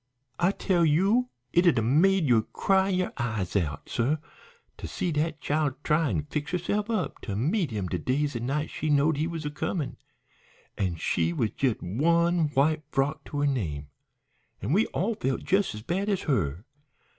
[0.39, 4.17] "I tell you it'd 'a' made ye cry yo' eyes out, suh,
[4.77, 8.47] to see dat chile try an' fix herse'f up to meet him de days an'
[8.47, 9.97] nights she knowed he was comin',
[10.75, 13.89] an' she wid jes' one white frock to her name.
[14.59, 16.65] An' we all felt jes' as bad as her.